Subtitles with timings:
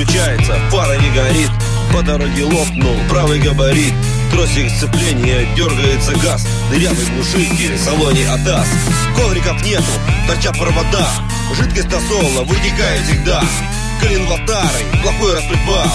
[0.00, 1.50] включается, фара не горит
[1.92, 3.92] По дороге лопнул правый габарит.
[4.30, 6.46] Тросик сцепления, дергается газ.
[6.70, 8.66] Дырявый глушитель, в салоне атас
[9.16, 9.84] Ковриков нету,
[10.26, 11.06] торча провода.
[11.56, 13.42] Жидкость на соло вытекает всегда.
[14.00, 15.90] Клин лотарой, плохой распредвал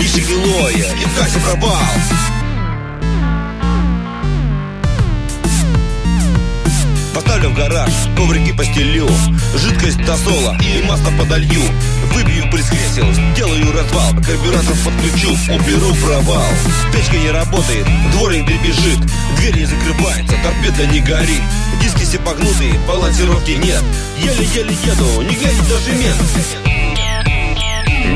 [0.00, 1.78] Ищи гнилое и в кассе пропал.
[7.54, 9.08] Гараж, коврики постелю
[9.54, 11.62] Жидкость тосола и масло подолью
[12.12, 16.44] Выбью пресс-кресел, сделаю развал Карбюратор подключу, уберу провал.
[16.92, 18.98] Печка не работает, дворник дребезжит
[19.36, 21.42] Дверь не закрывается, торпеда не горит.
[21.80, 23.82] Диски все погнутые, балансировки нет.
[24.18, 26.16] Еле-еле еду, не глядит даже мент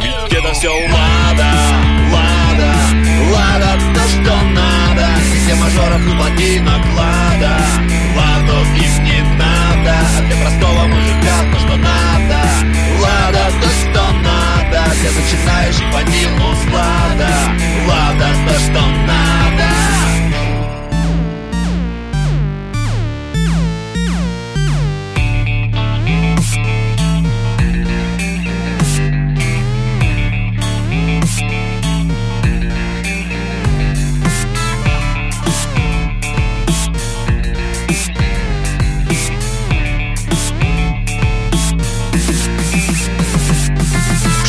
[0.02, 1.52] Ведь это все лада,
[2.12, 2.75] лада,
[3.33, 5.08] лада То, что надо
[5.45, 6.86] Все мажоров и плотинок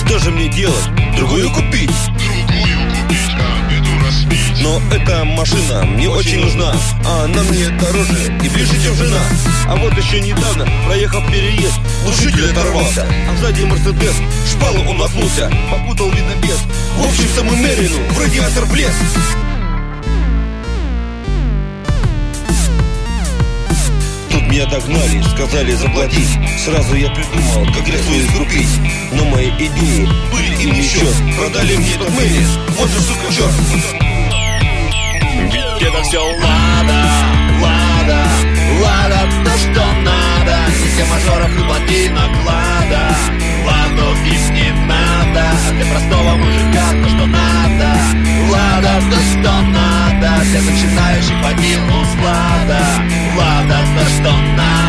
[0.09, 0.89] Что же мне делать?
[1.15, 1.91] Другую купить?
[4.59, 6.73] Но эта машина мне очень нужна.
[7.05, 9.19] А она мне дороже и ближе, чем жена.
[9.67, 13.05] А вот еще недавно, проехав переезд Глушитель оторвался.
[13.30, 14.15] А сзади Мерседес
[14.52, 16.58] Шпалу он воткнулся Попутал видно без
[16.97, 18.95] В общем, саму Мерину в радиатор влез
[24.59, 26.37] меня догнали, сказали заплатить.
[26.65, 28.67] Сразу я придумал, как грязу изгрупить
[29.14, 31.05] Но мои идеи были им еще.
[31.37, 32.45] Продали мне этот Мэри,
[32.77, 33.53] вот же сука черт.
[35.53, 37.05] Ведь это все лада,
[37.61, 38.27] лада,
[38.83, 40.58] лада То, что надо.
[40.93, 43.15] Все мажоров и плотинок лада.
[43.65, 45.52] Ладу им не надо.
[45.70, 47.97] А для простого мужика то, что надо.
[48.52, 50.43] Лада, то, что надо.
[50.43, 53.28] Для начинающих по нему слада
[53.69, 54.89] Лада, то, что надо